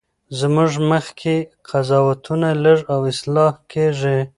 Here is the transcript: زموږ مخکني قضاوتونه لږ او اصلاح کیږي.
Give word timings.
زموږ 0.39 0.71
مخکني 0.91 1.37
قضاوتونه 1.69 2.49
لږ 2.63 2.79
او 2.93 2.99
اصلاح 3.11 3.53
کیږي. 3.71 4.19